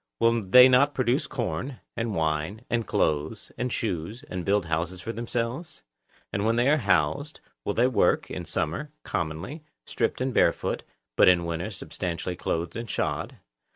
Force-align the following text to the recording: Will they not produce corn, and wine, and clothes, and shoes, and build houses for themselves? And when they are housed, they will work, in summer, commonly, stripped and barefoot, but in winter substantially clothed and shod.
Will 0.19 0.41
they 0.41 0.67
not 0.67 0.95
produce 0.95 1.27
corn, 1.27 1.79
and 1.95 2.15
wine, 2.15 2.65
and 2.71 2.87
clothes, 2.87 3.51
and 3.55 3.71
shoes, 3.71 4.25
and 4.27 4.43
build 4.43 4.65
houses 4.65 4.99
for 4.99 5.13
themselves? 5.13 5.83
And 6.33 6.43
when 6.43 6.55
they 6.55 6.67
are 6.69 6.77
housed, 6.77 7.39
they 7.67 7.83
will 7.85 7.89
work, 7.91 8.31
in 8.31 8.45
summer, 8.45 8.89
commonly, 9.03 9.61
stripped 9.85 10.19
and 10.19 10.33
barefoot, 10.33 10.81
but 11.15 11.27
in 11.27 11.45
winter 11.45 11.69
substantially 11.69 12.35
clothed 12.35 12.75
and 12.75 12.89
shod. 12.89 13.37